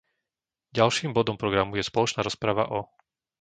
[0.77, 2.89] Ďalším bodom programu je spoločná rozprava o